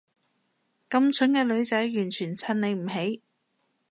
[0.89, 3.21] 咁蠢嘅女仔完全襯你唔起